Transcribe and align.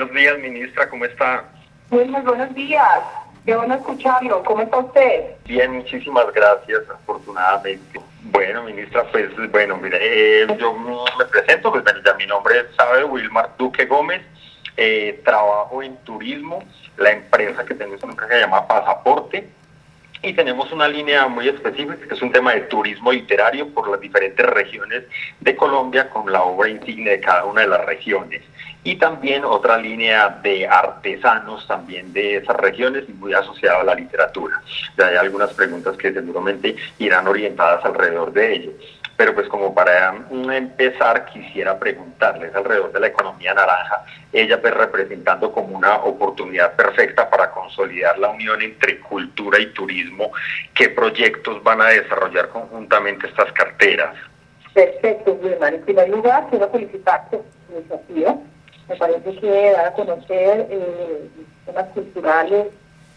Buenos 0.00 0.16
días, 0.16 0.38
ministra, 0.38 0.88
¿cómo 0.88 1.04
está? 1.04 1.44
Muy, 1.90 2.06
muy 2.06 2.22
buenos 2.22 2.54
días. 2.54 3.00
Qué 3.44 3.54
bueno 3.54 3.74
escucharlo. 3.74 4.42
¿Cómo 4.44 4.62
está 4.62 4.78
usted? 4.78 5.24
Bien, 5.44 5.72
muchísimas 5.72 6.24
gracias, 6.32 6.88
afortunadamente. 6.88 8.00
Bueno, 8.22 8.62
ministra, 8.62 9.04
pues 9.12 9.28
bueno, 9.50 9.76
mire, 9.76 9.98
eh, 10.00 10.46
yo 10.58 10.72
me 10.72 11.24
presento, 11.26 11.70
pues 11.70 11.84
ya 12.02 12.14
mi 12.14 12.24
nombre 12.24 12.60
es 12.60 12.74
Sabe 12.76 13.04
Wilmar 13.04 13.50
Duque 13.58 13.84
Gómez, 13.84 14.22
eh, 14.78 15.20
trabajo 15.22 15.82
en 15.82 15.94
turismo, 15.98 16.64
la 16.96 17.10
empresa 17.10 17.66
que 17.66 17.74
tengo 17.74 17.94
es 17.94 18.02
una 18.02 18.12
empresa 18.12 18.30
que 18.30 18.36
se 18.36 18.40
llama 18.40 18.66
Pasaporte, 18.66 19.50
y 20.22 20.32
tenemos 20.32 20.72
una 20.72 20.88
línea 20.88 21.28
muy 21.28 21.46
específica 21.46 22.08
que 22.08 22.14
es 22.14 22.22
un 22.22 22.32
tema 22.32 22.54
de 22.54 22.62
turismo 22.62 23.12
literario 23.12 23.68
por 23.74 23.90
las 23.90 24.00
diferentes 24.00 24.46
regiones 24.46 25.04
de 25.40 25.56
Colombia 25.56 26.08
con 26.08 26.32
la 26.32 26.42
obra 26.42 26.70
insignia 26.70 27.12
de 27.12 27.20
cada 27.20 27.44
una 27.44 27.60
de 27.60 27.68
las 27.68 27.84
regiones 27.84 28.42
y 28.82 28.96
también 28.96 29.44
otra 29.44 29.76
línea 29.76 30.40
de 30.42 30.66
artesanos 30.66 31.66
también 31.66 32.12
de 32.12 32.36
esas 32.36 32.56
regiones 32.56 33.04
y 33.08 33.12
muy 33.12 33.34
asociado 33.34 33.80
a 33.80 33.84
la 33.84 33.94
literatura. 33.94 34.60
Ya 34.96 35.08
hay 35.08 35.16
algunas 35.16 35.52
preguntas 35.52 35.96
que 35.96 36.12
seguramente 36.12 36.76
irán 36.98 37.28
orientadas 37.28 37.84
alrededor 37.84 38.32
de 38.32 38.54
ello. 38.54 38.72
Pero 39.16 39.34
pues 39.34 39.48
como 39.48 39.74
para 39.74 40.14
empezar 40.30 41.26
quisiera 41.26 41.78
preguntarles 41.78 42.54
alrededor 42.54 42.90
de 42.90 43.00
la 43.00 43.08
economía 43.08 43.52
naranja, 43.52 44.02
ella 44.32 44.58
pues 44.62 44.72
representando 44.72 45.52
como 45.52 45.76
una 45.76 45.96
oportunidad 45.96 46.74
perfecta 46.74 47.28
para 47.28 47.50
consolidar 47.50 48.18
la 48.18 48.30
unión 48.30 48.62
entre 48.62 48.98
cultura 49.00 49.58
y 49.58 49.66
turismo, 49.74 50.32
¿qué 50.74 50.88
proyectos 50.88 51.62
van 51.62 51.82
a 51.82 51.88
desarrollar 51.88 52.48
conjuntamente 52.48 53.26
estas 53.26 53.52
carteras? 53.52 54.16
Perfecto, 54.72 55.34
Wilmar. 55.34 55.74
En 55.74 55.82
primer 55.82 56.08
lugar, 56.08 56.46
quiero 56.48 56.70
felicitarte 56.70 57.36
por 57.36 58.00
tu. 58.00 58.40
Me 58.90 58.96
parece 58.96 59.36
que 59.36 59.70
dar 59.70 59.86
a 59.86 59.92
conocer 59.92 60.66
eh, 60.68 61.30
temas 61.64 61.86
culturales 61.94 62.66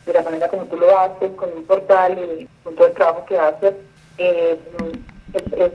de 0.06 0.14
la 0.14 0.22
manera 0.22 0.48
como 0.48 0.66
tú 0.66 0.78
lo 0.78 1.00
haces, 1.00 1.32
con 1.32 1.50
un 1.52 1.66
portal 1.66 2.16
y 2.20 2.48
con 2.64 2.76
todo 2.76 2.88
el 2.90 2.94
trabajo 2.94 3.26
que 3.26 3.40
haces, 3.40 3.74
eh, 4.20 4.60
es, 5.34 5.72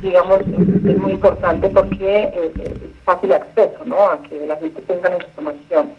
digamos, 0.00 0.40
es 0.40 0.98
muy 0.98 1.12
importante 1.12 1.68
porque 1.68 2.22
eh, 2.32 2.52
es 2.64 3.04
fácil 3.04 3.34
acceso, 3.34 3.84
¿no? 3.84 4.08
A 4.08 4.22
que 4.22 4.46
la 4.46 4.56
gente 4.56 4.80
tenga 4.80 5.10
la 5.10 5.16
información. 5.16 5.92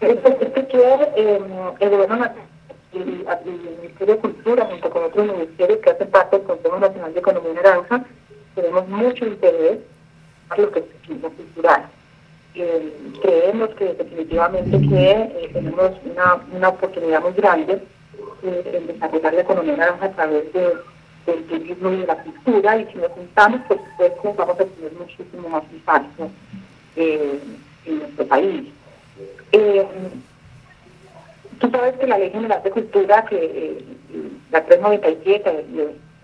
Es 0.00 0.18
que 0.18 0.78
eh, 1.16 1.40
el 1.78 1.90
gobierno 1.90 2.16
nacional 2.16 2.48
y 2.92 2.98
el 2.98 3.76
Ministerio 3.82 4.14
de 4.16 4.20
Cultura, 4.20 4.66
junto 4.66 4.90
con 4.90 5.04
otros 5.04 5.26
ministerios 5.28 5.78
que 5.78 5.90
hacen 5.90 6.10
parte 6.10 6.38
del 6.38 6.46
Consejo 6.46 6.76
Nacional 6.80 7.14
de 7.14 7.20
Economía 7.20 7.52
Naranja, 7.54 8.04
tenemos 8.56 8.88
mucho 8.88 9.26
interés 9.26 9.78
en 10.56 10.62
lo 10.62 10.72
que 10.72 10.80
es 10.80 10.84
el 11.08 11.20
cultural. 11.20 11.88
Creemos 12.54 13.70
que 13.70 13.94
definitivamente 13.94 14.80
que 14.88 15.10
eh, 15.10 15.50
tenemos 15.52 15.90
una, 16.04 16.40
una 16.52 16.68
oportunidad 16.68 17.20
muy 17.20 17.32
grande 17.32 17.82
eh, 18.44 18.70
en 18.74 18.86
desarrollar 18.86 19.34
la 19.34 19.40
economía 19.40 19.76
naranja 19.76 20.06
a 20.06 20.12
través 20.12 20.52
de 20.52 20.72
del 21.26 21.42
turismo 21.44 21.90
y 21.90 21.96
de 21.96 22.06
la 22.06 22.22
cultura 22.22 22.76
y 22.76 22.86
si 22.92 22.98
nos 22.98 23.10
juntamos, 23.12 23.62
por 23.62 23.78
supuesto, 23.78 24.34
vamos 24.36 24.60
a 24.60 24.64
tener 24.64 24.92
muchísimo 24.92 25.48
más 25.48 25.62
impacto 25.72 26.30
eh, 26.96 27.40
en 27.86 27.98
nuestro 27.98 28.26
país. 28.26 28.70
Tú 31.58 31.70
sabes 31.70 31.96
que 31.96 32.06
la 32.06 32.18
Ley 32.18 32.30
General 32.30 32.62
de 32.62 32.70
Cultura, 32.70 33.24
que 33.24 33.36
eh, 33.36 33.84
la 34.50 34.64
397, 34.64 35.66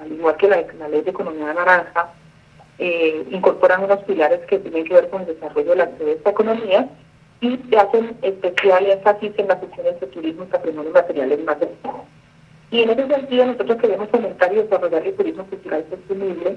al 0.00 0.12
igual 0.12 0.36
que 0.36 0.48
la, 0.48 0.88
Ley 0.88 1.02
de 1.02 1.10
Economía 1.10 1.54
Naranja, 1.54 2.12
incorporan 3.30 3.84
unos 3.84 4.00
pilares 4.04 4.40
que 4.46 4.58
tienen 4.58 4.84
que 4.84 4.94
ver 4.94 5.08
con 5.10 5.22
el 5.22 5.28
desarrollo 5.28 5.70
de, 5.70 5.76
la, 5.76 5.86
de 5.86 6.12
esta 6.12 6.30
economía 6.30 6.88
y 7.40 7.58
hacen 7.74 8.16
especial 8.22 8.86
énfasis 8.86 9.32
en 9.36 9.48
la 9.48 9.56
fusión 9.56 9.86
entre 9.86 10.08
turismo 10.08 10.44
y 10.44 10.46
patrimonio 10.46 10.90
materiales 10.90 11.44
más 11.44 11.60
destacados. 11.60 12.06
Y 12.70 12.82
en 12.82 12.90
ese 12.90 13.06
sentido 13.08 13.46
nosotros 13.46 13.78
queremos 13.78 14.08
fomentar 14.10 14.52
y 14.52 14.56
desarrollar 14.56 15.06
el 15.06 15.14
turismo 15.14 15.44
cultural 15.46 15.84
sostenible, 15.90 16.56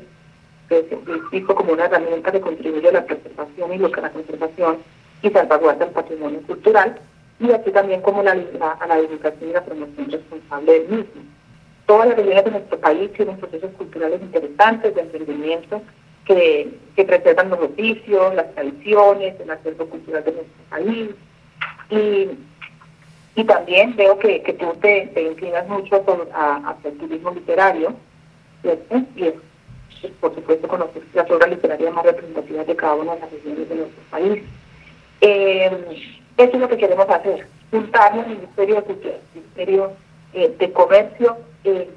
que 0.70 0.84
se 0.84 0.96
explico 0.96 1.56
como 1.56 1.74
una 1.74 1.86
herramienta 1.86 2.31
que 2.31 2.42
contribuye 2.42 2.90
a 2.90 2.94
la 2.94 3.06
preservación 3.06 3.74
y 3.74 3.78
lo 3.78 3.92
que 3.92 4.02
la 4.02 4.12
conservación 4.12 4.78
y 5.22 5.30
salvaguarda 5.30 5.86
el 5.86 5.92
patrimonio 5.92 6.42
cultural, 6.44 7.00
y 7.40 7.52
así 7.52 7.72
también 7.72 8.02
como 8.02 8.22
la, 8.22 8.38
a 8.80 8.88
la 8.88 9.00
educación 9.00 9.50
y 9.50 9.53
la 9.53 9.64
promoción 9.64 10.12
responsable 10.12 10.72
del 10.72 10.90
mismo. 10.90 11.22
Todas 11.86 12.08
las 12.08 12.18
regiones 12.18 12.46
de 12.46 12.52
nuestro 12.52 12.80
país 12.80 13.12
tienen 13.14 13.38
procesos 13.38 13.72
culturales 13.74 14.22
interesantes 14.22 14.96
de 14.96 15.02
emprendimiento 15.02 15.81
que, 16.26 16.70
que 16.96 17.06
preservan 17.06 17.50
los 17.50 17.60
oficios, 17.60 18.36
las 18.36 18.54
tradiciones, 18.54 19.40
el 19.40 19.52
acervo 19.52 19.86
cultural 19.88 20.24
de 20.24 20.32
nuestro 20.32 20.64
país. 20.70 21.10
Y 21.90 22.30
y 23.36 23.44
también 23.46 23.96
veo 23.96 24.20
que, 24.20 24.44
que 24.44 24.54
tú 24.54 24.74
te, 24.80 25.08
te 25.08 25.24
inclinas 25.24 25.68
mucho 25.68 26.04
a, 26.34 26.56
hacia 26.70 26.92
el 26.92 26.98
turismo 26.98 27.32
literario, 27.32 27.96
¿cierto? 28.62 29.02
Y 29.16 29.24
es, 29.24 29.34
pues, 30.02 30.14
por 30.20 30.36
supuesto, 30.36 30.68
conocer 30.68 31.02
las 31.14 31.30
obras 31.32 31.50
literarias 31.50 31.94
más 31.94 32.06
representativas 32.06 32.68
de 32.68 32.76
cada 32.76 32.96
una 32.96 33.16
de 33.16 33.22
las 33.22 33.32
regiones 33.32 33.70
de 33.70 33.76
nuestro 33.76 34.04
país. 34.12 34.44
Eh, 35.22 35.72
eso 36.38 36.52
es 36.54 36.60
lo 36.60 36.70
que 36.70 36.78
queremos 36.78 37.10
hacer, 37.10 37.48
juntarnos 37.72 38.28
el 38.28 38.38
Ministerio 38.38 38.82
de 39.56 39.90
eh, 40.36 40.56
de 40.58 40.72
Comercio, 40.72 41.38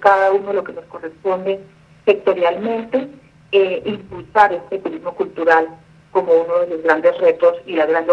cada 0.01 0.31
uno 0.33 0.53
lo 0.53 0.65
que 0.65 0.73
nos 0.73 0.85
corresponde 0.87 1.59
sectorialmente, 2.05 3.09
eh, 3.53 3.83
impulsar 3.85 4.53
este 4.53 4.79
turismo 4.79 5.15
cultural 5.15 5.69
como 6.13 6.33
uno 6.33 6.59
de 6.61 6.69
los 6.69 6.83
grandes 6.83 7.17
retos 7.19 7.57
y 7.67 7.77
la 7.77 7.87
gran, 7.87 8.07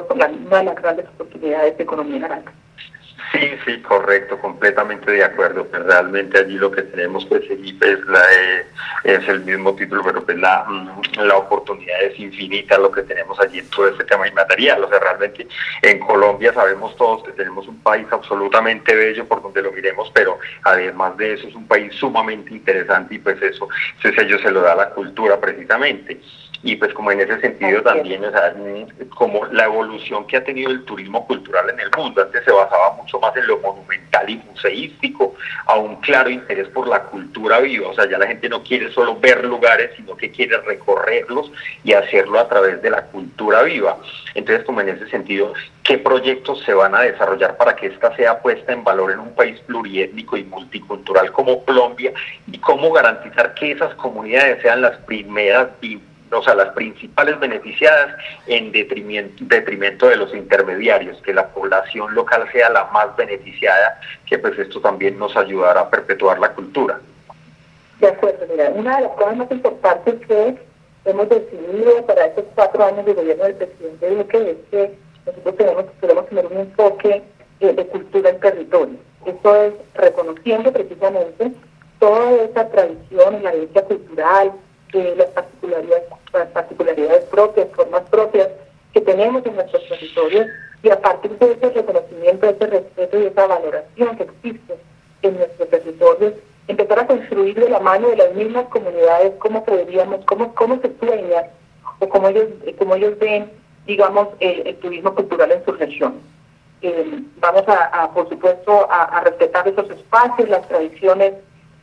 una 0.46 0.58
de 0.58 0.64
las 0.64 0.76
grandes 0.76 1.08
oportunidades 1.08 1.78
de 1.78 1.84
economía 1.84 2.20
naranja. 2.20 2.54
Sí, 3.34 3.52
sí, 3.66 3.82
correcto, 3.82 4.38
completamente 4.38 5.12
de 5.12 5.24
acuerdo. 5.24 5.66
Pues 5.66 5.84
realmente 5.84 6.38
allí 6.38 6.54
lo 6.54 6.70
que 6.70 6.84
tenemos 6.84 7.28
seguir 7.28 7.76
es, 7.82 8.06
la, 8.06 8.22
eh, 8.22 8.66
es 9.06 9.28
el 9.28 9.42
mismo 9.42 9.74
título, 9.74 10.04
pero 10.04 10.24
pues 10.24 10.38
la, 10.38 10.64
mm, 10.66 11.20
la 11.26 11.38
oportunidad 11.38 12.04
es 12.04 12.20
infinita 12.20 12.78
lo 12.78 12.92
que 12.92 13.02
tenemos 13.02 13.40
allí 13.40 13.58
en 13.58 13.70
todo 13.72 13.88
este 13.88 14.04
tema 14.04 14.28
inmaterial. 14.28 14.84
O 14.84 14.88
sea, 14.88 15.00
realmente 15.00 15.48
en 15.82 16.00
Colombia 16.00 16.54
sabemos 16.54 16.96
todos 16.96 17.24
que 17.24 17.32
tenemos 17.32 17.68
un 17.68 17.82
país 17.82 18.06
absolutamente 18.12 18.96
bello 18.96 19.28
por 19.28 19.42
donde 19.42 19.64
lo 19.64 19.72
miremos, 19.72 20.12
pero 20.14 20.38
además 20.62 21.18
de 21.18 21.34
eso 21.34 21.48
es 21.48 21.56
un 21.56 21.68
país 21.68 21.92
sumamente 21.96 22.54
interesante 22.54 23.16
y 23.16 23.18
pues 23.18 23.42
eso, 23.42 23.68
ese 23.98 24.14
sello 24.14 24.38
se 24.38 24.52
lo 24.52 24.62
da 24.62 24.76
la 24.76 24.90
cultura 24.92 25.40
precisamente 25.42 26.22
y 26.64 26.78
pues 26.78 26.94
como 26.94 27.12
en 27.12 27.20
ese 27.20 27.40
sentido 27.42 27.82
también, 27.82 28.24
o 28.24 28.32
sea, 28.32 28.56
como 29.16 29.46
la 29.48 29.66
evolución 29.66 30.26
que 30.26 30.38
ha 30.38 30.44
tenido 30.44 30.72
el 30.72 30.86
turismo 30.86 31.28
cultural 31.28 31.70
en 31.70 31.80
el 31.82 31.90
mundo, 31.96 32.22
antes 32.22 32.44
se 32.46 32.52
basaba 32.52 32.94
mucho 32.94 33.20
más 33.20 33.36
en 33.36 33.48
lo 33.48 33.60
monumental 33.60 34.30
y 34.30 34.38
museístico, 34.38 35.36
a 35.66 35.76
un 35.76 35.98
claro 35.98 36.30
interés 36.30 36.70
por 36.70 36.88
la 36.88 37.04
cultura 37.04 37.60
viva, 37.60 37.90
o 37.90 37.94
sea, 37.94 38.10
ya 38.10 38.18
la 38.18 38.28
gente 38.28 38.48
no 38.48 38.64
quiere 38.64 38.92
solo 38.94 39.20
ver 39.20 39.44
lugares, 39.44 39.92
sino 39.98 40.16
que 40.16 40.32
quiere 40.32 40.58
recorrerlos 40.60 41.52
y 41.84 41.94
hacerlo 41.94 42.40
a 42.40 42.48
través 42.48 42.82
de 42.82 42.90
la 42.90 43.08
cultura 43.08 43.64
viva. 43.64 43.98
Entonces, 44.34 44.66
como 44.66 44.80
en 44.80 44.90
ese 44.90 45.10
sentido, 45.10 45.54
¿qué 45.84 45.98
proyectos 45.98 46.64
se 46.64 46.74
van 46.74 46.96
a 46.96 47.02
desarrollar 47.02 47.58
para 47.58 47.76
que 47.76 47.88
esta 47.88 48.16
sea 48.16 48.40
puesta 48.40 48.72
en 48.72 48.86
valor 48.86 49.12
en 49.12 49.20
un 49.20 49.36
país 49.36 49.60
pluriétnico 49.68 50.38
y 50.38 50.46
multicultural 50.46 51.30
como 51.34 51.64
Colombia 51.66 52.14
y 52.50 52.58
cómo 52.60 52.94
garantizar 52.94 53.54
que 53.54 53.72
esas 53.72 53.94
comunidades 53.96 54.62
sean 54.62 54.82
las 54.82 54.98
primeras 55.00 55.68
o 56.34 56.44
sea, 56.44 56.56
las 56.56 56.70
principales 56.74 57.40
beneficiadas 57.40 58.16
en 58.48 58.72
detrimento, 58.72 60.08
de 60.08 60.16
los 60.16 60.34
intermediarios, 60.34 61.22
que 61.22 61.34
la 61.34 61.48
población 61.50 62.14
local 62.14 62.48
sea 62.52 62.70
la 62.70 62.86
más 62.86 63.16
beneficiada, 63.16 64.00
que 64.26 64.38
pues 64.38 64.58
esto 64.58 64.82
también 64.82 65.18
nos 65.18 65.36
ayudará 65.36 65.82
a 65.82 65.90
perpetuar 65.90 66.40
la 66.40 66.54
cultura. 66.54 67.00
De 68.00 68.08
acuerdo, 68.08 68.46
mira, 68.50 68.70
una 68.70 68.98
de 68.98 69.04
las 69.04 69.12
cosas 69.14 69.38
más 69.38 69.52
importantes 69.52 70.16
que 70.28 70.58
hemos 71.06 71.30
decidido 71.30 72.06
para 72.06 72.26
estos 72.26 72.46
cuatro 72.56 72.84
años 72.84 73.06
de 73.06 73.14
gobierno 73.14 73.44
del 73.44 73.56
presidente 73.56 74.10
Duque 74.10 74.52
es 74.52 74.58
que 74.72 74.98
nosotros 75.26 75.58
tenemos, 75.58 75.86
queremos 76.02 76.28
tener 76.28 76.46
un 76.48 76.58
enfoque 76.58 77.24
eh, 77.60 77.74
de 77.74 77.88
cultura 77.88 78.30
en 78.30 78.40
territorio. 78.40 78.96
Esto 79.26 79.56
es 79.64 79.74
reconociendo 79.96 80.72
precisamente 80.74 81.52
toda 82.00 82.32
esa 82.44 82.68
tradición 82.68 83.36
y 83.40 83.44
la 83.44 83.54
herencia 83.54 83.82
cultural, 83.84 84.52
las 84.94 85.28
particularidades, 85.30 86.04
las 86.34 86.48
particularidades 86.50 87.24
propias, 87.26 87.68
formas 87.76 88.04
propias 88.10 88.50
que 88.94 89.02
tenemos 89.02 89.46
en 89.46 89.56
nuestros 89.56 89.88
territorios 89.88 90.48
y 90.84 90.90
a 90.90 91.02
partir 91.02 91.32
de 91.40 91.52
ese 91.52 91.70
reconocimiento, 91.70 92.48
ese 92.48 92.68
respeto 92.68 93.20
y 93.20 93.26
esa 93.26 93.48
valoración 93.48 94.18
que 94.18 94.24
existe 94.24 94.76
en 95.24 95.38
nuestros 95.38 95.70
territorios, 95.70 96.34
empezar 96.68 97.00
a 97.00 97.08
construir 97.08 97.60
de 97.60 97.70
la 97.70 97.80
mano 97.80 98.10
de 98.10 98.18
las 98.18 98.34
mismas 98.36 98.66
comunidades 98.68 99.34
cómo 99.40 99.64
podríamos, 99.64 100.24
cómo, 100.26 100.54
cómo 100.54 100.80
se 100.82 100.92
sueña 101.00 101.44
o 102.00 102.10
cómo 102.10 102.28
ellos, 102.28 102.50
cómo 102.78 102.96
ellos 102.96 103.18
ven, 103.20 103.50
digamos, 103.86 104.30
el, 104.40 104.76
turismo 104.78 105.16
cultural 105.16 105.52
en 105.52 105.66
su 105.66 105.72
región. 105.72 106.22
Eh, 106.82 107.24
vamos 107.38 107.64
a, 107.68 108.12
por 108.14 108.28
supuesto, 108.28 108.88
a, 108.92 109.04
a 109.04 109.22
respetar 109.22 109.68
esos 109.68 109.90
espacios, 109.90 110.50
las 110.50 110.68
tradiciones 110.68 111.34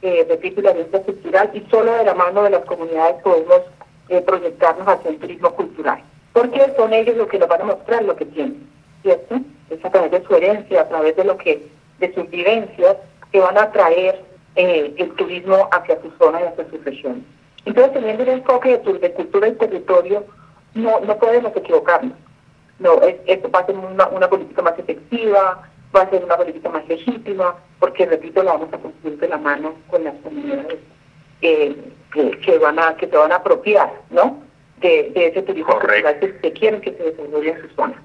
eh, 0.02 0.26
repito, 0.28 0.62
la 0.62 0.72
vista 0.72 1.00
cultural 1.00 1.50
y 1.52 1.60
solo 1.70 1.92
de 1.92 2.04
la 2.04 2.14
mano 2.14 2.42
de 2.42 2.50
las 2.50 2.64
comunidades 2.64 3.22
podemos 3.22 3.60
eh, 4.08 4.22
proyectarnos 4.22 4.88
hacia 4.88 5.10
el 5.10 5.18
turismo 5.18 5.50
cultural. 5.54 6.02
Porque 6.32 6.72
son 6.76 6.92
ellos 6.92 7.16
los 7.16 7.28
que 7.28 7.38
nos 7.38 7.48
van 7.48 7.62
a 7.62 7.64
mostrar 7.64 8.02
lo 8.04 8.16
que 8.16 8.26
tienen. 8.26 8.68
¿cierto? 9.02 9.40
Es 9.70 9.84
a 9.84 9.90
través 9.90 10.10
de 10.10 10.22
su 10.24 10.34
herencia, 10.34 10.82
a 10.82 10.88
través 10.88 11.16
de 11.16 11.24
lo 11.24 11.36
que, 11.36 11.66
de 11.98 12.14
sus 12.14 12.28
vivencias, 12.30 12.96
que 13.32 13.40
van 13.40 13.58
a 13.58 13.70
traer 13.72 14.22
eh, 14.56 14.94
el 14.96 15.10
turismo 15.12 15.68
hacia 15.72 16.00
su 16.02 16.10
zona 16.18 16.40
y 16.40 16.44
hacia 16.44 16.68
su 16.70 16.78
región. 16.84 17.24
Entonces, 17.64 17.92
teniendo 17.92 18.22
un 18.24 18.30
enfoque 18.30 18.78
de, 18.78 18.98
de 18.98 19.12
cultura 19.12 19.48
y 19.48 19.52
territorio, 19.52 20.24
no, 20.74 21.00
no 21.00 21.16
podemos 21.18 21.54
equivocarnos. 21.54 22.16
No, 22.78 23.00
esto 23.26 23.50
va 23.50 23.60
a 23.60 23.66
ser 23.66 23.76
una, 23.76 24.08
una 24.08 24.28
política 24.28 24.62
más 24.62 24.78
efectiva, 24.78 25.69
va 25.94 26.02
a 26.02 26.10
ser 26.10 26.24
una 26.24 26.36
política 26.36 26.68
más 26.68 26.86
legítima, 26.88 27.56
porque, 27.78 28.06
repito, 28.06 28.42
la 28.42 28.52
vamos 28.52 28.72
a 28.72 28.78
construir 28.78 29.18
de 29.18 29.28
la 29.28 29.38
mano 29.38 29.74
con 29.88 30.04
las 30.04 30.14
comunidades 30.22 30.78
eh, 31.42 31.76
que, 32.12 32.58
van 32.58 32.78
a, 32.78 32.96
que 32.96 33.08
se 33.08 33.16
van 33.16 33.32
a 33.32 33.36
apropiar, 33.36 33.92
¿no? 34.10 34.42
De, 34.80 35.12
ese 35.14 35.42
turismo 35.42 35.78
cultural 35.78 36.18
que, 36.20 36.52
quieren 36.52 36.80
que 36.80 36.92
se 36.92 37.02
desarrolle 37.02 37.50
en 37.50 37.62
su 37.62 37.68
zona. 37.74 38.02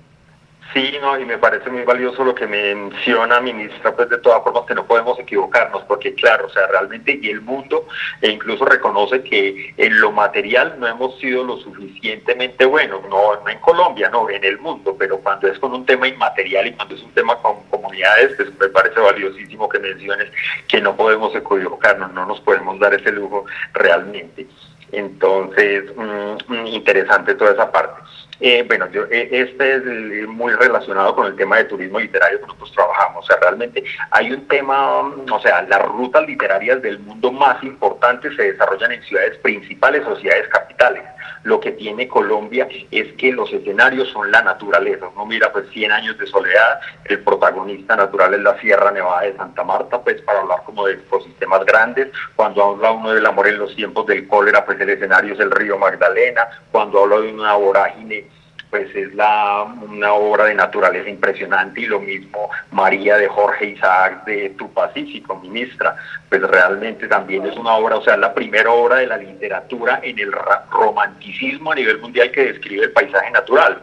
Sí, 0.73 0.97
no, 0.99 1.17
y 1.17 1.25
me 1.25 1.37
parece 1.37 1.69
muy 1.69 1.83
valioso 1.83 2.23
lo 2.25 2.35
que 2.35 2.47
menciona, 2.47 3.39
ministra, 3.39 3.95
pues 3.95 4.09
de 4.09 4.17
todas 4.17 4.43
formas 4.43 4.65
que 4.65 4.75
no 4.75 4.85
podemos 4.85 5.17
equivocarnos, 5.19 5.83
porque 5.83 6.13
claro, 6.15 6.47
o 6.47 6.49
sea, 6.49 6.67
realmente 6.67 7.17
y 7.21 7.29
el 7.29 7.41
mundo 7.41 7.87
e 8.21 8.29
incluso 8.31 8.65
reconoce 8.65 9.23
que 9.23 9.73
en 9.77 10.01
lo 10.01 10.11
material 10.11 10.75
no 10.77 10.87
hemos 10.87 11.17
sido 11.19 11.43
lo 11.43 11.57
suficientemente 11.57 12.65
buenos, 12.65 13.01
no, 13.09 13.39
no 13.41 13.49
en 13.49 13.59
Colombia, 13.59 14.09
no, 14.09 14.29
en 14.29 14.43
el 14.43 14.59
mundo, 14.59 14.95
pero 14.99 15.19
cuando 15.19 15.47
es 15.47 15.57
con 15.59 15.73
un 15.73 15.85
tema 15.85 16.07
inmaterial 16.07 16.67
y 16.67 16.73
cuando 16.73 16.95
es 16.95 17.03
un 17.03 17.11
tema 17.13 17.37
con 17.37 17.63
comunidades, 17.69 18.33
pues 18.35 18.49
me 18.59 18.67
parece 18.67 18.99
valiosísimo 18.99 19.69
que 19.69 19.79
menciones 19.79 20.29
que 20.67 20.81
no 20.81 20.95
podemos 20.95 21.33
equivocarnos, 21.35 22.11
no 22.11 22.25
nos 22.25 22.41
podemos 22.41 22.79
dar 22.79 22.93
ese 22.93 23.11
lujo 23.11 23.45
realmente. 23.73 24.47
Entonces, 24.91 25.83
mm, 25.95 26.53
mm, 26.53 26.67
interesante 26.67 27.35
toda 27.35 27.51
esa 27.51 27.71
parte. 27.71 28.01
Eh, 28.39 28.63
bueno, 28.67 28.89
yo, 28.91 29.03
eh, 29.09 29.29
este 29.31 29.75
es 29.75 30.27
muy 30.27 30.53
relacionado 30.53 31.15
con 31.15 31.27
el 31.27 31.35
tema 31.35 31.57
de 31.57 31.65
turismo 31.65 31.99
literario 31.99 32.39
que 32.39 32.47
nosotros 32.47 32.71
trabajamos. 32.73 33.23
O 33.23 33.27
sea, 33.27 33.37
realmente 33.39 33.83
hay 34.11 34.31
un 34.31 34.47
tema, 34.47 34.99
o 34.99 35.39
sea, 35.41 35.61
las 35.63 35.81
rutas 35.83 36.27
literarias 36.27 36.81
del 36.81 36.99
mundo 36.99 37.31
más 37.31 37.63
importantes 37.63 38.35
se 38.35 38.51
desarrollan 38.51 38.91
en 38.91 39.03
ciudades 39.03 39.37
principales 39.37 40.03
o 40.05 40.15
ciudades 40.17 40.47
capitales. 40.49 41.03
Lo 41.43 41.59
que 41.59 41.71
tiene 41.71 42.07
Colombia 42.07 42.67
es 42.91 43.13
que 43.13 43.31
los 43.31 43.51
escenarios 43.51 44.09
son 44.09 44.31
la 44.31 44.41
naturaleza. 44.41 45.07
Uno 45.13 45.25
mira, 45.25 45.51
pues, 45.51 45.69
100 45.69 45.91
años 45.91 46.17
de 46.17 46.27
soledad, 46.27 46.79
el 47.05 47.19
protagonista 47.19 47.95
natural 47.95 48.33
es 48.33 48.41
la 48.41 48.59
Sierra 48.59 48.91
Nevada 48.91 49.21
de 49.21 49.35
Santa 49.35 49.63
Marta, 49.63 50.01
pues, 50.01 50.21
para 50.21 50.41
hablar 50.41 50.63
como 50.65 50.85
de 50.87 50.93
ecosistemas 50.93 51.65
grandes. 51.65 52.09
Cuando 52.35 52.63
habla 52.63 52.91
uno 52.91 53.13
del 53.13 53.25
amor 53.25 53.47
en 53.47 53.59
los 53.59 53.75
tiempos 53.75 54.05
del 54.07 54.27
cólera, 54.27 54.65
pues, 54.65 54.79
el 54.79 54.89
escenario 54.89 55.33
es 55.33 55.39
el 55.39 55.51
río 55.51 55.77
Magdalena. 55.77 56.47
Cuando 56.71 57.03
habla 57.03 57.19
de 57.19 57.33
una 57.33 57.55
vorágine 57.55 58.25
pues 58.69 58.93
es 58.95 59.13
la, 59.13 59.63
una 59.63 60.13
obra 60.13 60.45
de 60.45 60.55
naturaleza 60.55 61.09
impresionante 61.09 61.81
y 61.81 61.85
lo 61.85 61.99
mismo 61.99 62.49
María 62.71 63.17
de 63.17 63.27
Jorge 63.27 63.67
Isaac 63.67 64.25
de 64.25 64.49
Tu 64.51 64.71
Pacífico, 64.73 65.39
ministra, 65.39 65.95
pues 66.29 66.41
realmente 66.41 67.07
también 67.07 67.45
es 67.45 67.55
una 67.57 67.75
obra, 67.75 67.97
o 67.97 68.03
sea, 68.03 68.17
la 68.17 68.33
primera 68.33 68.71
obra 68.71 68.97
de 68.97 69.07
la 69.07 69.17
literatura 69.17 69.99
en 70.03 70.19
el 70.19 70.31
romanticismo 70.71 71.71
a 71.71 71.75
nivel 71.75 71.99
mundial 71.99 72.31
que 72.31 72.45
describe 72.45 72.85
el 72.85 72.91
paisaje 72.91 73.31
natural. 73.31 73.81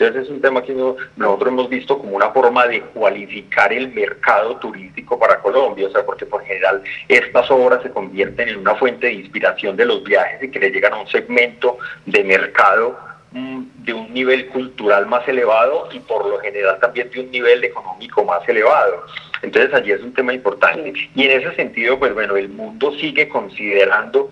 Entonces 0.00 0.22
es 0.22 0.30
un 0.30 0.40
tema 0.40 0.62
que 0.62 0.72
nosotros 0.72 1.52
hemos 1.52 1.68
visto 1.68 1.98
como 1.98 2.16
una 2.16 2.30
forma 2.30 2.66
de 2.66 2.80
cualificar 2.80 3.70
el 3.70 3.92
mercado 3.92 4.56
turístico 4.56 5.18
para 5.18 5.40
Colombia, 5.40 5.88
o 5.88 5.90
sea, 5.90 6.06
porque 6.06 6.24
por 6.24 6.42
general 6.42 6.82
estas 7.06 7.50
obras 7.50 7.82
se 7.82 7.90
convierten 7.90 8.48
en 8.48 8.56
una 8.60 8.74
fuente 8.76 9.08
de 9.08 9.12
inspiración 9.12 9.76
de 9.76 9.84
los 9.84 10.02
viajes 10.02 10.42
y 10.42 10.50
que 10.50 10.58
le 10.58 10.70
llegan 10.70 10.94
a 10.94 11.00
un 11.00 11.06
segmento 11.06 11.76
de 12.06 12.24
mercado 12.24 13.09
de 13.32 13.94
un 13.94 14.12
nivel 14.12 14.48
cultural 14.48 15.06
más 15.06 15.26
elevado 15.28 15.88
y 15.92 16.00
por 16.00 16.26
lo 16.26 16.38
general 16.40 16.78
también 16.80 17.10
de 17.10 17.20
un 17.20 17.30
nivel 17.30 17.62
económico 17.62 18.24
más 18.24 18.48
elevado. 18.48 19.06
Entonces 19.42 19.72
allí 19.72 19.92
es 19.92 20.02
un 20.02 20.12
tema 20.12 20.32
importante. 20.32 20.92
Y 21.14 21.22
en 21.22 21.40
ese 21.40 21.54
sentido, 21.54 21.98
pues 21.98 22.12
bueno, 22.12 22.36
el 22.36 22.48
mundo 22.48 22.92
sigue 22.98 23.28
considerando 23.28 24.30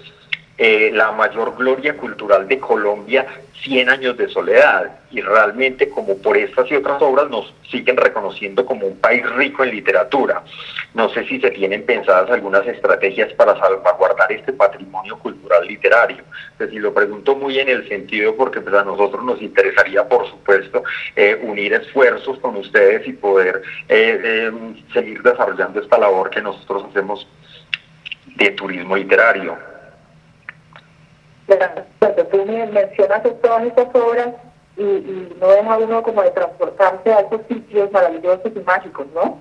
eh, 0.58 0.90
la 0.92 1.12
mayor 1.12 1.56
gloria 1.56 1.96
cultural 1.96 2.48
de 2.48 2.58
Colombia 2.58 3.26
100 3.62 3.88
años 3.88 4.16
de 4.16 4.28
soledad 4.28 4.97
y 5.10 5.20
realmente 5.20 5.88
como 5.88 6.19
por 6.19 6.37
estas 6.37 6.70
y 6.70 6.76
otras 6.76 7.00
obras 7.00 7.31
nos 7.31 7.55
siguen 7.70 7.96
reconociendo 7.96 8.66
como 8.66 8.87
un 8.87 8.99
país 8.99 9.28
rico 9.31 9.64
en 9.64 9.70
literatura. 9.70 10.43
No 10.94 11.08
sé 11.10 11.25
si 11.26 11.40
se 11.40 11.50
tienen 11.50 11.84
pensadas 11.84 12.31
algunas 12.31 12.66
estrategias 12.66 13.32
para 13.34 13.58
salvaguardar 13.58 14.31
este 14.32 14.52
patrimonio 14.52 15.19
cultural 15.19 15.66
literario. 15.66 16.25
Pues, 16.56 16.70
si 16.70 16.78
lo 16.78 16.93
pregunto 16.93 17.34
muy 17.34 17.58
en 17.58 17.69
el 17.69 17.88
sentido 17.88 18.37
porque 18.37 18.60
pues, 18.60 18.75
a 18.75 18.84
nosotros 18.84 19.25
nos 19.25 19.40
interesaría, 19.40 20.06
por 20.06 20.28
supuesto, 20.28 20.82
eh, 21.16 21.38
unir 21.43 21.72
esfuerzos 21.72 22.38
con 22.38 22.56
ustedes 22.56 23.06
y 23.06 23.12
poder 23.14 23.62
eh, 23.88 24.20
eh, 24.22 24.52
seguir 24.93 25.22
desarrollando 25.22 25.81
esta 25.81 25.99
labor 25.99 26.31
que 26.31 26.43
nosotros 26.43 26.84
hacemos 26.90 27.26
de 28.37 28.50
turismo 28.50 28.96
literario 28.96 29.56
cuando 31.99 32.26
tú 32.26 32.44
mencionas 32.44 33.22
todas 33.43 33.64
estas 33.64 33.94
obras 33.94 34.28
y, 34.78 35.34
no 35.40 35.48
deja 35.48 35.78
uno 35.78 36.02
como 36.02 36.22
de 36.22 36.30
transportarse 36.30 37.12
a 37.12 37.20
esos 37.20 37.40
sitios 37.48 37.90
maravillosos 37.92 38.52
y 38.54 38.60
mágicos, 38.60 39.06
¿no? 39.14 39.38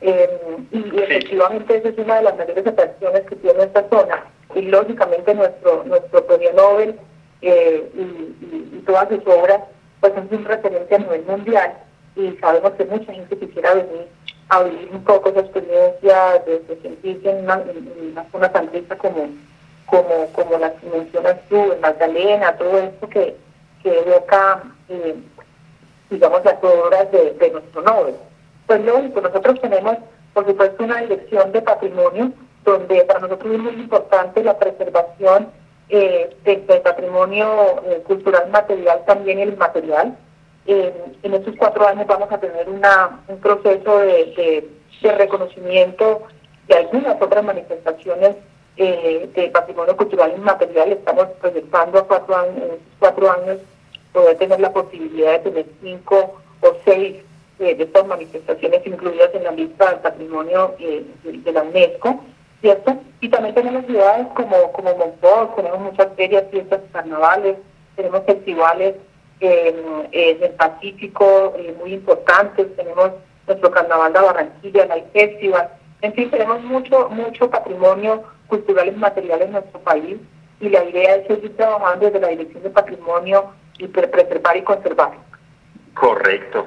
Em, 0.00 0.66
y, 0.72 1.00
efectivamente 1.00 1.76
esa 1.76 1.88
es 1.88 1.98
una 1.98 2.16
de 2.16 2.22
las 2.22 2.36
mayores 2.36 2.66
atracciones 2.66 3.22
que 3.22 3.36
tiene 3.36 3.64
esta 3.64 3.88
zona. 3.88 4.24
Y 4.54 4.62
lógicamente 4.62 5.34
nuestro 5.34 5.84
nuestro 5.84 6.26
premio 6.26 6.52
Nobel 6.54 6.98
eh, 7.42 7.90
y, 7.94 8.78
todas 8.86 9.08
sus 9.10 9.26
obras 9.26 9.60
pues 10.00 10.14
son 10.14 10.28
un 10.30 10.44
referente 10.44 10.94
a 10.94 10.98
nivel 10.98 11.24
mundial 11.26 11.74
y 12.16 12.30
sabemos 12.40 12.72
que 12.72 12.86
mucha 12.86 13.12
gente 13.12 13.36
quisiera 13.36 13.74
venir 13.74 14.06
a 14.48 14.62
vivir 14.62 14.88
un 14.92 15.04
poco 15.04 15.28
esa 15.28 15.40
experiencia 15.40 16.42
de, 16.46 16.62
sentirse 16.80 17.30
en 17.30 17.44
una, 17.44 17.54
en 17.56 18.10
una 18.12 18.24
zona 18.30 18.50
tan 18.50 18.72
rica 18.72 18.96
como 18.96 19.28
como, 19.90 20.26
como 20.32 20.58
las 20.58 20.72
que 20.74 20.86
mencionas 20.86 21.36
tú, 21.48 21.74
Magdalena, 21.80 22.56
todo 22.56 22.78
esto 22.78 23.08
que, 23.08 23.36
que 23.88 24.00
evoca, 24.00 24.62
eh, 24.88 25.16
digamos, 26.10 26.44
las 26.44 26.62
obras 26.62 27.10
de, 27.10 27.50
nuestro 27.50 27.82
Nobel. 27.82 28.14
Pues 28.66 28.84
lógico, 28.84 29.20
nosotros 29.20 29.60
tenemos, 29.60 29.96
por 30.34 30.46
supuesto, 30.46 30.84
una 30.84 31.00
dirección 31.00 31.52
de 31.52 31.62
patrimonio, 31.62 32.32
donde 32.64 33.04
para 33.04 33.20
nosotros 33.20 33.54
es 33.54 33.60
muy 33.60 33.72
importante 33.72 34.44
la 34.44 34.58
preservación 34.58 35.48
eh, 35.88 36.36
del, 36.44 36.60
patrimonio 36.82 37.82
eh, 37.86 38.02
cultural 38.06 38.50
material, 38.50 39.04
también 39.06 39.38
el 39.38 39.56
material. 39.56 40.16
en 40.66 41.34
estos 41.34 41.54
cuatro 41.56 41.88
años 41.88 42.06
vamos 42.06 42.30
a 42.30 42.38
tener 42.38 42.68
una, 42.68 43.20
un 43.26 43.40
proceso 43.40 43.98
de, 44.00 44.68
reconocimiento 45.02 46.24
de 46.66 46.74
algunas 46.74 47.16
otras 47.22 47.42
manifestaciones 47.42 48.36
eh, 48.76 49.30
de 49.34 49.48
patrimonio 49.48 49.96
cultural 49.96 50.34
inmaterial. 50.36 50.92
Estamos 50.92 51.28
proyectando 51.40 51.98
a 51.98 52.06
cuatro 52.06 52.36
en 52.44 52.78
cuatro 52.98 53.32
años 53.32 53.58
poder 54.12 54.36
tener 54.38 54.60
la 54.60 54.72
posibilidad 54.72 55.32
de 55.32 55.50
tener 55.50 55.66
cinco 55.82 56.40
o 56.60 56.72
seis 56.84 57.16
eh, 57.58 57.74
de 57.74 57.84
estas 57.84 58.06
manifestaciones 58.06 58.86
incluidas 58.86 59.34
en 59.34 59.44
la 59.44 59.52
lista 59.52 59.90
del 59.90 60.00
patrimonio 60.00 60.74
eh, 60.78 61.04
de, 61.24 61.52
la 61.52 61.62
UNESCO, 61.62 62.20
¿cierto? 62.60 62.96
Y 63.20 63.28
también 63.28 63.54
tenemos 63.54 63.84
ciudades 63.86 64.26
como, 64.34 64.72
como 64.72 64.96
Monpós, 64.96 65.54
tenemos 65.56 65.80
muchas 65.80 66.08
ferias, 66.16 66.44
fiestas, 66.50 66.80
carnavales, 66.92 67.56
tenemos 67.96 68.24
festivales 68.24 68.94
en 69.40 70.08
el 70.12 70.50
Pacífico 70.52 71.54
muy 71.80 71.94
importantes, 71.94 72.74
tenemos 72.74 73.12
nuestro 73.46 73.70
carnaval 73.70 74.12
de 74.12 74.20
Barranquilla, 74.20 74.82
el 74.82 75.04
Festival, 75.12 75.70
en 76.00 76.14
fin, 76.14 76.30
tenemos 76.30 76.62
mucho, 76.62 77.08
mucho 77.10 77.50
patrimonio 77.50 78.22
culturales 78.46 78.96
materiales 78.96 79.46
en 79.46 79.52
nuestro 79.52 79.80
país 79.80 80.16
y 80.60 80.68
la 80.68 80.84
idea 80.84 81.16
es 81.16 81.26
seguir 81.26 81.56
trabajando 81.56 82.06
desde 82.06 82.20
la 82.20 82.28
Dirección 82.28 82.62
de 82.62 82.70
Patrimonio 82.70 83.52
y 83.78 83.86
preservar 83.86 84.56
y 84.56 84.62
conservar. 84.62 85.28
Correcto, 85.98 86.64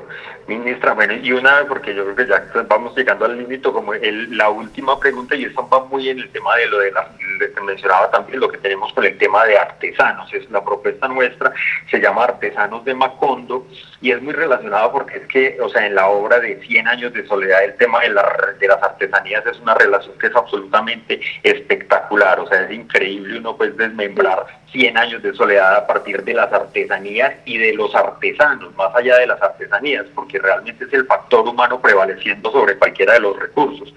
ministra. 0.47 0.93
Bueno, 0.93 1.13
y 1.13 1.31
una, 1.31 1.65
porque 1.65 1.95
yo 1.95 2.03
creo 2.03 2.15
que 2.17 2.27
ya 2.27 2.65
vamos 2.67 2.93
llegando 2.97 3.23
al 3.23 3.37
límite, 3.37 3.71
como 3.71 3.93
el, 3.93 4.35
la 4.37 4.49
última 4.49 4.99
pregunta, 4.99 5.35
y 5.35 5.45
eso 5.45 5.67
va 5.69 5.85
muy 5.85 6.09
en 6.09 6.19
el 6.19 6.29
tema 6.31 6.53
de 6.57 6.67
lo 6.67 6.79
de 6.79 6.91
la, 6.91 7.09
que 7.39 7.61
mencionaba 7.61 8.11
también, 8.11 8.41
lo 8.41 8.49
que 8.49 8.57
tenemos 8.57 8.91
con 8.91 9.05
el 9.05 9.17
tema 9.17 9.45
de 9.45 9.57
artesanos. 9.57 10.33
Es 10.33 10.49
la 10.51 10.61
propuesta 10.65 11.07
nuestra, 11.07 11.53
se 11.89 12.01
llama 12.01 12.25
Artesanos 12.25 12.83
de 12.83 12.93
Macondo, 12.93 13.65
y 14.01 14.11
es 14.11 14.21
muy 14.21 14.33
relacionado 14.33 14.91
porque 14.91 15.19
es 15.19 15.27
que, 15.27 15.57
o 15.61 15.69
sea, 15.69 15.85
en 15.85 15.95
la 15.95 16.09
obra 16.09 16.41
de 16.41 16.59
100 16.59 16.87
años 16.89 17.13
de 17.13 17.25
soledad, 17.25 17.63
el 17.63 17.77
tema 17.77 18.01
de, 18.01 18.09
la, 18.09 18.55
de 18.59 18.67
las 18.67 18.83
artesanías 18.83 19.45
es 19.45 19.57
una 19.61 19.75
relación 19.75 20.17
que 20.19 20.27
es 20.27 20.35
absolutamente 20.35 21.21
espectacular, 21.43 22.37
o 22.37 22.47
sea, 22.47 22.63
es 22.63 22.71
increíble 22.71 23.39
uno 23.39 23.55
pues 23.55 23.77
desmembrar 23.77 24.45
100 24.71 24.97
años 24.97 25.21
de 25.21 25.33
soledad 25.33 25.75
a 25.75 25.87
partir 25.87 26.23
de 26.23 26.33
las 26.33 26.51
artesanías 26.51 27.33
y 27.45 27.57
de 27.57 27.73
los 27.73 27.93
artesanos, 27.93 28.75
más 28.75 28.95
allá 28.95 29.17
de 29.17 29.27
las 29.27 29.41
artesanías, 29.41 30.05
porque 30.15 30.39
realmente 30.39 30.85
es 30.85 30.93
el 30.93 31.05
factor 31.05 31.47
humano 31.47 31.81
prevaleciendo 31.81 32.51
sobre 32.51 32.77
cualquiera 32.77 33.13
de 33.13 33.19
los 33.19 33.37
recursos. 33.37 33.93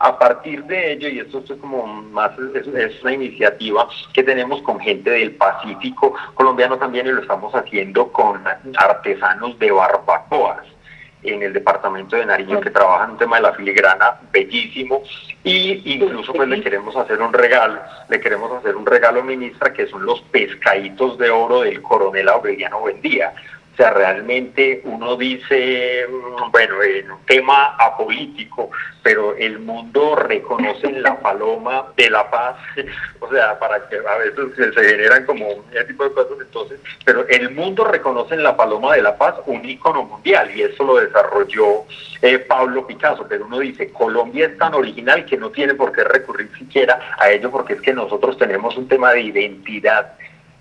A 0.00 0.18
partir 0.18 0.64
de 0.64 0.92
ello, 0.92 1.08
y 1.08 1.20
esto 1.20 1.42
es 1.48 1.52
como 1.60 1.86
más, 1.86 2.32
es, 2.54 3.02
una 3.02 3.12
iniciativa 3.12 3.88
que 4.12 4.22
tenemos 4.22 4.62
con 4.62 4.80
gente 4.80 5.10
del 5.10 5.32
Pacífico 5.32 6.14
colombiano 6.34 6.78
también 6.78 7.06
y 7.06 7.10
lo 7.10 7.22
estamos 7.22 7.54
haciendo 7.54 8.10
con 8.12 8.42
artesanos 8.76 9.58
de 9.58 9.70
barbacoas. 9.70 10.77
En 11.22 11.42
el 11.42 11.52
departamento 11.52 12.16
de 12.16 12.26
Nariño 12.26 12.60
que 12.60 12.70
trabaja 12.70 13.04
en 13.04 13.10
un 13.12 13.18
tema 13.18 13.36
de 13.36 13.42
la 13.42 13.52
filigrana 13.52 14.18
bellísimo 14.32 15.02
y 15.44 15.94
incluso 15.94 16.32
pues 16.32 16.48
le 16.48 16.60
queremos 16.60 16.94
hacer 16.96 17.20
un 17.20 17.32
regalo, 17.32 17.80
le 18.08 18.20
queremos 18.20 18.52
hacer 18.52 18.76
un 18.76 18.86
regalo 18.86 19.22
ministra 19.22 19.72
que 19.72 19.86
son 19.86 20.04
los 20.04 20.20
pescaditos 20.22 21.18
de 21.18 21.30
oro 21.30 21.62
del 21.62 21.82
coronel 21.82 22.28
Aureliano 22.28 22.80
Buendía 22.80 23.32
o 23.78 23.80
sea, 23.80 23.92
realmente 23.92 24.80
uno 24.82 25.16
dice, 25.16 26.04
mm, 26.10 26.50
bueno, 26.50 26.82
en 26.82 27.12
un 27.12 27.24
tema 27.26 27.76
apolítico, 27.78 28.70
pero 29.04 29.36
el 29.36 29.60
mundo 29.60 30.16
reconoce 30.16 30.90
la 30.90 31.20
paloma 31.20 31.92
de 31.96 32.10
la 32.10 32.28
paz, 32.28 32.56
o 33.20 33.30
sea, 33.30 33.56
para 33.60 33.88
que 33.88 33.98
a 33.98 34.18
veces 34.18 34.74
se 34.74 34.82
generan 34.82 35.24
como 35.26 35.46
ese 35.70 35.84
tipo 35.84 36.02
de 36.02 36.10
cosas, 36.10 36.38
entonces, 36.40 36.80
pero 37.04 37.24
el 37.28 37.50
mundo 37.50 37.84
reconoce 37.84 38.34
en 38.34 38.42
la 38.42 38.56
paloma 38.56 38.96
de 38.96 39.02
la 39.02 39.16
paz 39.16 39.36
un 39.46 39.64
ícono 39.64 40.02
mundial 40.02 40.50
y 40.56 40.62
eso 40.62 40.82
lo 40.82 40.96
desarrolló 40.96 41.84
eh, 42.22 42.40
Pablo 42.40 42.84
Picasso, 42.84 43.26
pero 43.28 43.46
uno 43.46 43.60
dice, 43.60 43.92
Colombia 43.92 44.46
es 44.46 44.58
tan 44.58 44.74
original 44.74 45.24
que 45.24 45.36
no 45.36 45.50
tiene 45.50 45.74
por 45.74 45.92
qué 45.92 46.02
recurrir 46.02 46.50
siquiera 46.58 46.98
a 47.16 47.30
ello 47.30 47.52
porque 47.52 47.74
es 47.74 47.80
que 47.80 47.94
nosotros 47.94 48.36
tenemos 48.38 48.76
un 48.76 48.88
tema 48.88 49.12
de 49.12 49.20
identidad 49.20 50.18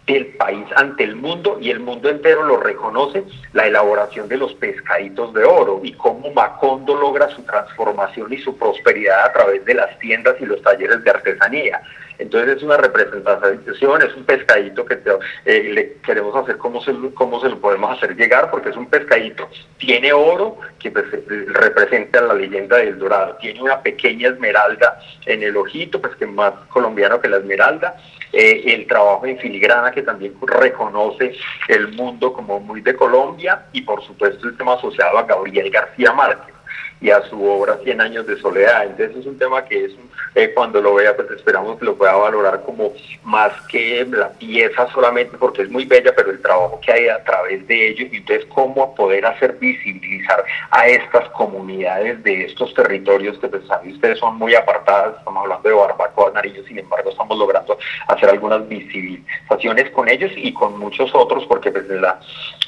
del 0.07 0.27
país 0.37 0.65
ante 0.75 1.03
el 1.03 1.15
mundo 1.15 1.57
y 1.61 1.69
el 1.69 1.81
mundo 1.81 2.09
entero 2.09 2.43
lo 2.43 2.57
reconoce, 2.57 3.23
la 3.53 3.67
elaboración 3.67 4.29
de 4.29 4.37
los 4.37 4.53
pescaditos 4.55 5.33
de 5.33 5.43
oro 5.43 5.81
y 5.83 5.91
cómo 5.93 6.31
Macondo 6.31 6.95
logra 6.95 7.29
su 7.29 7.43
transformación 7.43 8.31
y 8.31 8.37
su 8.37 8.57
prosperidad 8.57 9.25
a 9.25 9.33
través 9.33 9.65
de 9.65 9.73
las 9.73 9.99
tiendas 9.99 10.35
y 10.39 10.45
los 10.45 10.61
talleres 10.61 11.03
de 11.03 11.09
artesanía. 11.09 11.81
Entonces 12.19 12.57
es 12.57 12.63
una 12.63 12.77
representación, 12.77 14.01
es 14.01 14.15
un 14.15 14.23
pescadito 14.23 14.85
que 14.85 14.99
eh, 15.45 15.63
le 15.71 15.93
queremos 16.05 16.35
hacer 16.35 16.57
cómo 16.57 16.81
se, 16.81 16.93
cómo 17.13 17.39
se 17.41 17.49
lo 17.49 17.59
podemos 17.59 17.95
hacer 17.95 18.15
llegar, 18.15 18.49
porque 18.49 18.69
es 18.69 18.77
un 18.77 18.87
pescadito. 18.87 19.47
Tiene 19.77 20.13
oro 20.13 20.57
que 20.79 20.89
pues, 20.89 21.05
representa 21.47 22.21
la 22.21 22.33
leyenda 22.33 22.77
del 22.77 22.97
dorado, 22.97 23.35
tiene 23.35 23.61
una 23.61 23.81
pequeña 23.81 24.29
esmeralda 24.29 24.99
en 25.25 25.43
el 25.43 25.55
ojito, 25.57 26.01
pues 26.01 26.15
que 26.15 26.25
más 26.25 26.53
colombiano 26.69 27.21
que 27.21 27.27
la 27.27 27.37
esmeralda, 27.37 27.97
eh, 28.33 28.63
el 28.65 28.87
trabajo 28.87 29.25
en 29.25 29.37
filigrana 29.37 29.91
que 29.91 30.01
también 30.01 30.35
reconoce 30.41 31.33
el 31.67 31.89
mundo 31.89 32.33
como 32.33 32.59
muy 32.59 32.81
de 32.81 32.95
Colombia 32.95 33.65
y 33.71 33.81
por 33.81 34.03
supuesto 34.03 34.47
el 34.47 34.57
tema 34.57 34.73
asociado 34.73 35.17
a 35.17 35.23
Gabriel 35.23 35.69
García 35.69 36.11
Márquez 36.13 36.56
y 37.01 37.09
a 37.11 37.21
su 37.23 37.43
obra 37.43 37.77
Cien 37.83 38.01
años 38.01 38.25
de 38.27 38.37
soledad. 38.37 38.85
Entonces 38.85 39.17
es 39.17 39.25
un 39.25 39.37
tema 39.37 39.63
que 39.65 39.85
es 39.85 39.91
eh, 40.35 40.51
cuando 40.53 40.81
lo 40.81 40.95
vea, 40.95 41.15
pues 41.15 41.31
esperamos 41.31 41.79
que 41.79 41.85
lo 41.85 41.95
pueda 41.95 42.15
valorar 42.15 42.61
como 42.63 42.93
más 43.23 43.51
que 43.67 44.05
la 44.05 44.29
pieza 44.29 44.87
solamente 44.91 45.37
porque 45.37 45.63
es 45.63 45.69
muy 45.69 45.85
bella, 45.85 46.13
pero 46.15 46.31
el 46.31 46.41
trabajo 46.41 46.79
que 46.79 46.91
hay 46.91 47.07
a 47.07 47.23
través 47.23 47.65
de 47.67 47.89
ello 47.89 48.07
y 48.11 48.17
entonces 48.17 48.45
cómo 48.45 48.93
poder 48.93 49.25
hacer 49.25 49.53
visibilizar 49.53 50.43
a 50.69 50.87
estas 50.87 51.29
comunidades 51.29 52.21
de 52.23 52.45
estos 52.45 52.73
territorios 52.73 53.37
que 53.39 53.47
pues, 53.47 53.63
ustedes 53.85 54.19
son 54.19 54.37
muy 54.37 54.53
apartadas, 54.55 55.17
estamos 55.17 55.43
hablando 55.43 55.69
de 55.69 55.75
Barbacoa, 55.75 56.31
Nariño, 56.31 56.61
sin 56.67 56.79
embargo 56.79 57.09
estamos 57.09 57.37
logrando 57.37 57.77
hacer 58.07 58.29
algunas 58.29 58.67
visibilizaciones 58.67 59.89
con 59.91 60.09
ellos 60.09 60.31
y 60.35 60.53
con 60.53 60.77
muchos 60.77 61.09
otros 61.13 61.45
porque 61.47 61.71
pues, 61.71 61.87
la, 61.87 62.19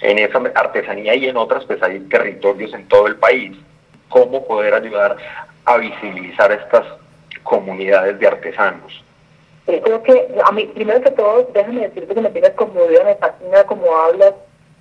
en 0.01 0.19
esa 0.19 0.41
artesanía 0.55 1.15
y 1.15 1.27
en 1.27 1.37
otras 1.37 1.65
pues 1.65 1.81
hay 1.83 1.99
territorios 2.01 2.73
en 2.73 2.87
todo 2.87 3.07
el 3.07 3.17
país 3.17 3.55
cómo 4.09 4.45
poder 4.45 4.73
ayudar 4.73 5.15
a 5.65 5.77
visibilizar 5.77 6.51
estas 6.51 6.85
comunidades 7.43 8.19
de 8.19 8.27
artesanos. 8.27 9.03
creo 9.65 10.03
que, 10.03 10.27
a 10.43 10.51
mí, 10.51 10.65
primero 10.73 11.01
que 11.01 11.11
todo, 11.11 11.49
déjame 11.53 11.87
decirte 11.87 12.13
que 12.13 12.21
me 12.21 12.29
tienes 12.31 12.51
conmovida, 12.51 13.03
me 13.03 13.15
fascina 13.15 13.63
como 13.65 13.95
hablas 13.95 14.33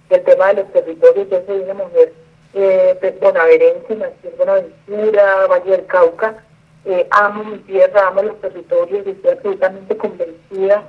del 0.09 0.25
tema 0.25 0.49
de 0.49 0.63
los 0.63 0.73
territorios. 0.73 1.29
Yo 1.31 1.43
soy 1.47 1.61
una 1.61 1.75
mujer 1.75 2.13
eh, 2.55 3.19
bonaverense, 3.21 3.95
nací 3.97 4.15
en 4.25 4.37
Buenaventura, 4.37 5.47
Valle 5.47 5.71
del 5.71 5.87
Cauca. 5.87 6.45
Eh, 6.85 7.07
amo 7.11 7.45
mi 7.45 7.59
tierra, 7.59 8.09
amo 8.09 8.23
los 8.23 8.41
territorios 8.41 9.07
y 9.07 9.11
estoy 9.11 9.33
absolutamente 9.33 9.97
convencida 9.97 10.89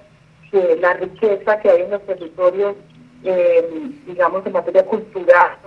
que 0.50 0.77
la 0.77 0.93
riqueza 0.93 1.60
que 1.60 1.69
hay 1.69 1.81
en 1.81 1.91
los 1.91 2.01
territorios, 2.05 2.75
eh, 3.24 3.69
digamos, 4.05 4.46
en 4.46 4.53
materia 4.53 4.86
cultural, 4.86 5.58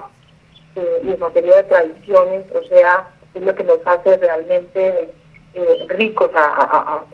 y 0.75 1.11
en 1.11 1.21
materia 1.21 1.57
de 1.57 1.65
tradiciones, 1.65 2.45
o 2.55 2.63
sea, 2.65 3.11
es 3.35 3.43
lo 3.43 3.55
que 3.55 3.65
nos 3.65 3.79
hace 3.87 4.17
realmente 4.17 5.11
eh, 5.55 5.87
ricos, 5.89 6.31
a, 6.35 7.05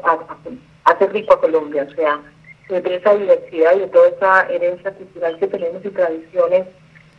hace 0.85 1.07
rico 1.09 1.35
a 1.35 1.41
Colombia, 1.41 1.87
o 1.91 1.95
sea, 1.95 2.21
de 2.69 2.95
esa 2.95 3.15
diversidad 3.15 3.77
y 3.77 3.81
de 3.81 3.87
toda 3.88 4.09
esa 4.09 4.49
herencia 4.49 4.93
cultural 4.93 5.38
que 5.38 5.47
tenemos 5.47 5.85
y 5.85 5.88
tradiciones, 5.88 6.67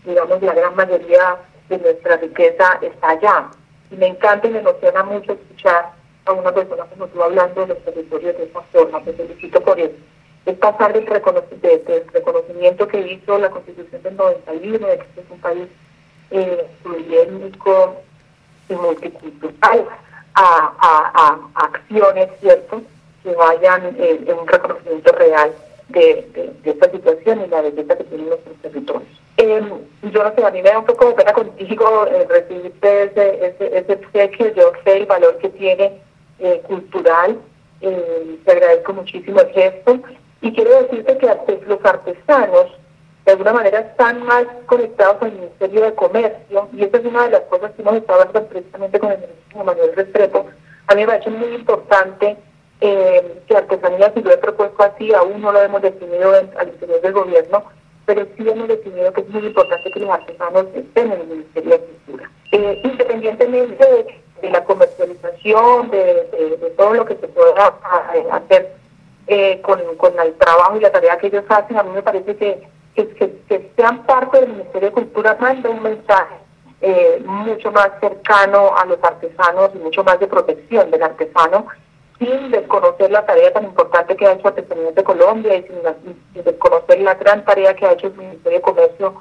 digamos, 0.05 0.41
la 0.41 0.53
gran 0.53 0.75
mayoría 0.75 1.37
de 1.69 1.77
nuestra 1.77 2.17
riqueza 2.17 2.79
está 2.81 3.09
allá. 3.09 3.49
Y 3.91 3.95
me 3.95 4.07
encanta 4.07 4.47
y 4.47 4.51
me 4.51 4.59
emociona 4.59 5.03
mucho 5.03 5.33
escuchar 5.33 5.91
a 6.25 6.31
una 6.31 6.53
persona 6.53 6.85
como 6.85 7.07
tú 7.07 7.23
hablando 7.23 7.61
de 7.61 7.67
los 7.67 7.83
territorios 7.83 8.37
de 8.37 8.43
esa 8.43 8.61
forma. 8.61 9.03
Te 9.03 9.13
felicito 9.13 9.59
por 9.61 9.79
eso. 9.79 9.95
Es 10.45 10.57
pasar 10.57 10.93
del 10.93 11.07
reconocimiento 11.07 12.87
que 12.87 12.99
hizo 12.99 13.37
la 13.39 13.49
Constitución 13.49 14.01
del 14.03 14.15
91, 14.15 14.87
de 14.87 14.97
que 14.97 15.03
este 15.03 15.21
es 15.21 15.31
un 15.31 15.39
país 15.39 15.67
eh, 16.31 16.67
y 18.69 18.73
multicultural 18.73 19.85
a, 20.35 20.73
a, 20.79 21.11
a, 21.13 21.65
acciones, 21.65 22.29
¿cierto?, 22.39 22.81
que 23.23 23.33
vayan 23.33 23.95
eh, 23.99 24.23
en 24.25 24.39
un 24.39 24.47
reconocimiento 24.47 25.11
real 25.13 25.51
de, 25.89 26.53
de, 26.63 26.71
esta 26.71 26.89
situación 26.91 27.41
y 27.45 27.47
la 27.47 27.61
belleza 27.61 27.97
que 27.97 28.03
tienen 28.05 28.29
nuestros 28.29 28.55
territorios. 28.57 29.09
Eh, 29.37 29.61
yo 30.11 30.23
no 30.23 30.35
sé, 30.35 30.45
a 30.45 30.51
mí 30.51 30.61
me 30.61 30.69
da 30.69 30.79
un 30.79 30.85
poco 30.85 31.07
de 31.07 31.13
pena 31.15 31.33
contigo 31.33 32.07
eh, 32.07 32.25
recibirte 32.29 33.03
ese, 33.03 33.47
ese, 33.47 33.77
ese 33.77 33.93
obsequio, 33.93 34.53
yo 34.53 34.71
sé 34.83 34.97
el 34.97 35.05
valor 35.05 35.37
que 35.37 35.49
tiene 35.49 36.01
eh, 36.39 36.61
cultural, 36.67 37.39
te 37.79 38.51
agradezco 38.51 38.91
muchísimo 38.91 39.39
el 39.39 39.49
gesto 39.51 39.99
y 40.41 40.51
quiero 40.51 40.81
decirte 40.81 41.17
que 41.17 41.61
los 41.65 41.85
artesanos 41.85 42.67
de 43.29 43.33
alguna 43.33 43.53
manera 43.53 43.79
están 43.81 44.23
más 44.23 44.45
conectados 44.65 45.17
con 45.17 45.27
el 45.27 45.35
Ministerio 45.35 45.83
de 45.83 45.93
Comercio, 45.93 46.67
y 46.73 46.83
esta 46.83 46.97
es 46.97 47.05
una 47.05 47.25
de 47.25 47.29
las 47.29 47.41
cosas 47.41 47.71
que 47.73 47.83
hemos 47.83 47.93
estado 47.93 48.21
hablando 48.21 48.49
precisamente 48.49 48.99
con 48.99 49.11
el 49.11 49.19
ministro 49.19 49.63
Manuel 49.63 49.95
Restrepo. 49.95 50.47
A 50.87 50.95
mí 50.95 51.01
me 51.01 51.07
parece 51.07 51.29
muy 51.29 51.53
importante 51.53 52.37
eh, 52.81 53.41
que 53.47 53.55
artesanía, 53.55 54.11
si 54.15 54.23
lo 54.23 54.31
he 54.31 54.37
propuesto 54.37 54.81
así, 54.81 55.13
aún 55.13 55.41
no 55.41 55.51
lo 55.51 55.61
hemos 55.61 55.79
definido 55.83 56.31
al 56.31 56.69
interior 56.69 57.01
del 57.01 57.13
gobierno, 57.13 57.63
pero 58.07 58.25
sí 58.35 58.49
hemos 58.49 58.67
definido 58.67 59.13
que 59.13 59.21
es 59.21 59.29
muy 59.29 59.45
importante 59.45 59.91
que 59.91 59.99
los 59.99 60.09
artesanos 60.09 60.65
estén 60.73 61.11
en 61.11 61.21
el 61.21 61.27
Ministerio 61.27 61.69
de 61.69 61.79
Cultura. 61.79 62.31
Eh, 62.51 62.81
independientemente 62.83 64.17
de, 64.41 64.49
la 64.49 64.63
comercialización, 64.63 65.91
de, 65.91 66.73
todo 66.75 66.95
lo 66.95 67.05
que 67.05 67.15
se 67.15 67.27
pueda 67.27 67.77
hacer 68.31 68.73
eh, 69.27 69.61
con, 69.61 69.79
con 69.97 70.19
el 70.19 70.33
trabajo 70.33 70.77
y 70.77 70.79
la 70.79 70.91
tarea 70.91 71.19
que 71.19 71.27
ellos 71.27 71.43
hacen, 71.47 71.77
a 71.77 71.83
mí 71.83 71.91
me 71.93 72.01
parece 72.01 72.35
que 72.35 72.78
que, 73.07 73.71
sean 73.75 74.05
parte 74.05 74.41
del 74.41 74.49
Ministerio 74.49 74.89
de 74.89 74.93
Cultura 74.93 75.37
manda 75.39 75.69
un 75.69 75.81
mensaje 75.81 76.35
eh, 76.81 77.21
mucho 77.25 77.71
más 77.71 77.89
cercano 77.99 78.71
a 78.75 78.85
los 78.85 79.03
artesanos 79.03 79.71
y 79.75 79.79
mucho 79.79 80.03
más 80.03 80.19
de 80.19 80.27
protección 80.27 80.91
del 80.91 81.03
artesano, 81.03 81.67
sin 82.17 82.51
desconocer 82.51 83.11
la 83.11 83.25
tarea 83.25 83.51
tan 83.53 83.65
importante 83.65 84.15
que 84.15 84.27
ha 84.27 84.33
hecho 84.33 84.49
Artesanías 84.49 84.95
de 84.95 85.03
Colombia 85.03 85.55
y 85.55 85.63
sin, 85.63 86.43
desconocer 86.43 87.01
la 87.01 87.15
gran 87.15 87.43
tarea 87.45 87.73
que 87.73 87.85
ha 87.85 87.93
hecho 87.93 88.07
el 88.07 88.15
Ministerio 88.15 88.59
de 88.59 88.61
Comercio 88.61 89.15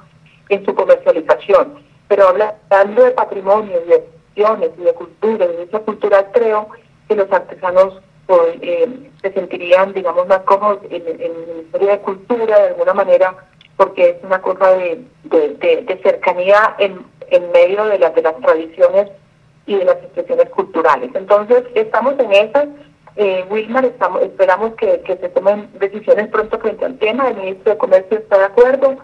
en 0.49 0.65
su 0.65 0.75
comercialización. 0.75 1.83
Pero 2.07 2.27
hablando 2.27 3.03
de 3.03 3.11
patrimonio, 3.11 3.79
de 3.85 3.95
acciones 3.95 4.71
y 4.77 4.81
de 4.81 4.93
cultura, 4.93 5.47
de 5.47 5.65
lucha 5.65 5.79
cultural, 5.79 6.27
creo 6.33 6.69
que 7.07 7.15
los 7.15 7.31
artesanos 7.31 8.01
pues, 8.25 8.57
eh, 8.61 9.09
se 9.21 9.33
sentirían, 9.33 9.93
digamos, 9.93 10.27
más 10.27 10.39
cómodos 10.39 10.79
en, 10.89 11.07
en 11.07 11.21
el 11.21 11.47
Ministerio 11.47 11.87
de 11.87 11.99
Cultura, 11.99 12.59
de 12.59 12.67
alguna 12.67 12.93
manera 12.93 13.35
porque 13.79 14.09
es 14.09 14.17
una 14.23 14.41
cosa 14.41 14.71
de, 14.73 15.05
de, 15.23 15.99
cercanía 16.03 16.75
en, 16.79 16.99
en 17.29 17.51
medio 17.53 17.85
de, 17.85 17.97
las 17.97 18.13
de 18.13 18.23
las 18.23 18.35
tradiciones 18.41 19.09
y 19.65 19.75
de 19.75 19.85
las 19.85 19.95
expresiones 20.03 20.49
culturales. 20.49 21.09
Entonces, 21.13 21.63
estamos 21.75 22.19
en 22.19 22.33
esas. 22.33 22.67
Eh, 23.15 23.45
Wilmar, 23.49 23.85
estamos, 23.85 24.21
esperamos 24.21 24.73
que, 24.75 25.01
se 25.07 25.29
tomen 25.29 25.69
decisiones 25.79 26.27
pronto 26.27 26.59
frente 26.59 26.83
al 26.83 26.97
tema. 26.97 27.29
El 27.29 27.37
ministro 27.37 27.71
de 27.71 27.77
Comercio 27.77 28.17
está 28.17 28.39
de 28.39 28.43
acuerdo. 28.43 28.97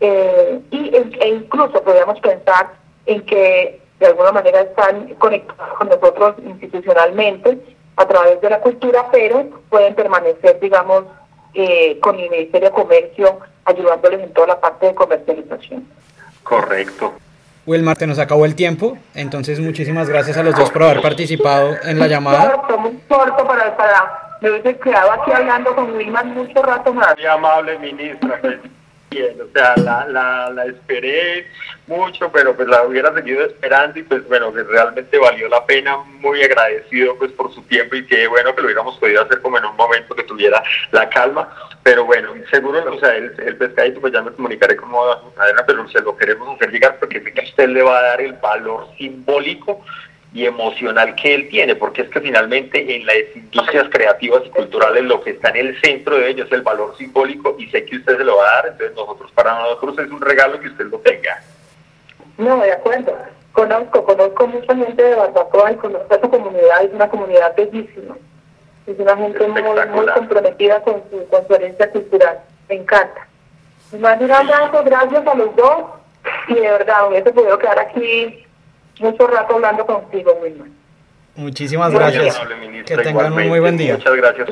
Eh, 0.00 0.60
y, 0.70 0.94
e 0.94 1.28
incluso 1.28 1.82
podríamos 1.82 2.20
pensar 2.20 2.72
en 3.06 3.24
que 3.24 3.80
de 4.00 4.06
alguna 4.06 4.32
manera 4.32 4.60
están 4.60 5.14
conectados 5.14 5.78
con 5.78 5.88
nosotros 5.88 6.34
institucionalmente 6.44 7.58
a 7.96 8.06
través 8.06 8.38
de 8.42 8.50
la 8.50 8.60
cultura, 8.60 9.06
pero 9.10 9.48
pueden 9.70 9.94
permanecer, 9.94 10.60
digamos, 10.60 11.04
eh, 11.54 11.98
con 12.00 12.20
el 12.20 12.28
Ministerio 12.28 12.68
de 12.68 12.74
Comercio 12.74 13.40
ayudándoles 13.70 14.20
en 14.20 14.32
toda 14.32 14.48
la 14.48 14.60
parte 14.60 14.86
de 14.86 14.94
comercialización. 14.94 15.86
Correcto. 16.42 17.14
Wilmar, 17.66 17.96
te 17.96 18.06
nos 18.06 18.18
acabó 18.18 18.46
el 18.46 18.54
tiempo, 18.54 18.96
entonces 19.14 19.60
muchísimas 19.60 20.08
gracias 20.08 20.36
a 20.36 20.42
los 20.42 20.54
dos 20.56 20.70
por 20.70 20.82
haber 20.82 21.02
participado 21.02 21.76
en 21.84 21.98
la 21.98 22.06
llamada. 22.06 22.52
Corto, 22.52 22.78
muy 22.78 22.98
corto 23.06 23.46
para, 23.46 23.76
para 23.76 24.36
me 24.40 24.50
hubiese 24.50 24.76
quedado 24.78 25.12
aquí 25.12 25.30
hablando 25.32 25.74
con 25.74 25.92
Wilmar 25.92 26.24
mucho 26.26 26.62
rato 26.62 26.94
más. 26.94 27.14
Muy 27.16 27.26
amable 27.26 27.78
ministra. 27.78 28.40
Bien, 29.10 29.40
o 29.40 29.52
sea, 29.52 29.74
la, 29.78 30.06
la, 30.06 30.50
la 30.50 30.66
esperé 30.66 31.48
mucho, 31.88 32.30
pero 32.30 32.54
pues 32.54 32.68
la 32.68 32.84
hubiera 32.84 33.12
seguido 33.12 33.44
esperando 33.44 33.98
y 33.98 34.04
pues 34.04 34.26
bueno, 34.28 34.52
que 34.52 34.62
realmente 34.62 35.18
valió 35.18 35.48
la 35.48 35.66
pena, 35.66 35.96
muy 35.96 36.40
agradecido 36.40 37.18
pues 37.18 37.32
por 37.32 37.52
su 37.52 37.60
tiempo 37.62 37.96
y 37.96 38.06
qué 38.06 38.28
bueno 38.28 38.54
que 38.54 38.60
lo 38.60 38.66
hubiéramos 38.66 38.96
podido 38.98 39.22
hacer 39.22 39.42
como 39.42 39.58
en 39.58 39.64
un 39.64 39.74
momento 39.74 40.14
que 40.14 40.22
tuviera 40.22 40.62
la 40.92 41.08
calma, 41.08 41.48
pero 41.82 42.04
bueno, 42.04 42.32
seguro, 42.52 42.84
o 42.88 43.00
sea, 43.00 43.16
el, 43.16 43.34
el 43.40 43.56
pescadito 43.56 44.00
pues 44.00 44.12
ya 44.12 44.22
me 44.22 44.30
comunicaré 44.30 44.76
como 44.76 45.02
cadena, 45.34 45.64
pero 45.66 45.88
se 45.88 46.00
lo 46.02 46.16
queremos 46.16 46.54
hacer 46.54 46.70
llegar 46.70 46.96
porque 47.00 47.20
sé 47.20 47.32
que 47.32 47.40
usted 47.40 47.68
le 47.68 47.82
va 47.82 47.98
a 47.98 48.02
dar 48.02 48.20
el 48.20 48.34
valor 48.34 48.86
simbólico 48.96 49.84
y 50.32 50.46
emocional 50.46 51.14
que 51.16 51.34
él 51.34 51.48
tiene, 51.48 51.74
porque 51.74 52.02
es 52.02 52.08
que 52.08 52.20
finalmente 52.20 52.96
en 52.96 53.04
las 53.04 53.16
industrias 53.34 53.88
creativas 53.90 54.42
y 54.46 54.50
culturales 54.50 55.02
lo 55.04 55.20
que 55.20 55.30
está 55.30 55.50
en 55.50 55.56
el 55.56 55.80
centro 55.80 56.16
de 56.16 56.30
ellos 56.30 56.46
es 56.46 56.52
el 56.52 56.62
valor 56.62 56.96
simbólico 56.96 57.56
y 57.58 57.68
sé 57.68 57.84
que 57.84 57.96
usted 57.96 58.16
se 58.16 58.24
lo 58.24 58.36
va 58.36 58.48
a 58.48 58.54
dar, 58.54 58.66
entonces 58.68 58.96
nosotros 58.96 59.32
para 59.32 59.58
nosotros 59.58 59.98
es 59.98 60.10
un 60.10 60.20
regalo 60.20 60.60
que 60.60 60.68
usted 60.68 60.86
lo 60.86 60.98
tenga. 60.98 61.42
No, 62.38 62.58
de 62.60 62.72
acuerdo. 62.72 63.16
Conozco, 63.52 64.04
conozco 64.04 64.46
mucha 64.46 64.76
gente 64.76 65.02
de 65.02 65.14
Barbacoa 65.16 65.72
y 65.72 65.76
conozco 65.76 66.14
a 66.14 66.20
su 66.20 66.30
comunidad, 66.30 66.84
es 66.84 66.92
una 66.92 67.08
comunidad 67.08 67.56
bellísima. 67.56 68.16
Es 68.86 68.98
una 68.98 69.16
gente 69.16 69.46
muy, 69.48 69.62
muy 69.62 70.06
comprometida 70.14 70.80
con 70.82 71.02
su, 71.10 71.26
con 71.28 71.46
su 71.46 71.54
herencia 71.54 71.90
cultural. 71.90 72.40
Me 72.68 72.76
encanta. 72.76 73.26
Mando 73.98 74.24
un 74.24 74.30
abrazo, 74.30 74.84
gracias 74.84 75.26
a 75.26 75.34
los 75.34 75.54
dos 75.56 75.84
y 76.48 76.54
de 76.54 76.70
verdad 76.70 77.08
hubiese 77.08 77.32
podido 77.32 77.58
quedar 77.58 77.78
aquí 77.80 78.46
mucho 79.00 79.26
rato 79.26 79.54
hablando 79.54 79.86
contigo, 79.86 80.32
Wilman. 80.42 80.72
Muchísimas 81.36 81.92
gracias. 81.92 82.36
Amable, 82.36 82.84
que 82.84 82.96
tengan 82.96 83.32
un 83.32 83.48
muy 83.48 83.60
buen 83.60 83.76
día. 83.76 83.96
Muchas 83.96 84.16
gracias. 84.16 84.48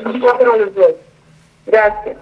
Gracias. 1.65 2.17